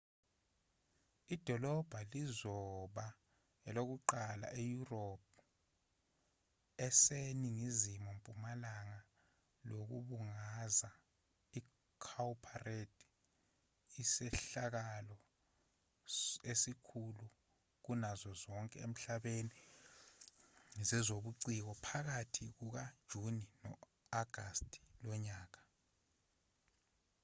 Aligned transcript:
idolobha 1.35 1.99
lizoba 2.11 3.05
elokuqala 3.67 4.47
eyurophu 4.63 5.41
eseningizimu 6.87 8.09
mpumalanga 8.17 8.99
lokubungaza 9.69 10.91
icowparade 11.59 13.05
isehlakalo 14.01 15.17
esikhulu 16.51 17.25
kunazo 17.83 18.31
zonke 18.43 18.77
emhlabeni 18.85 19.53
zezobuciko 20.87 21.71
phakathi 21.85 22.45
kukajuni 22.57 23.45
no-agasti 23.63 24.79
kulonyaka 24.95 25.59